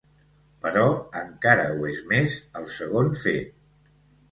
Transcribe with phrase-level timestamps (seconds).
[0.63, 0.85] Però
[1.19, 3.55] encara ho és més el segon fet.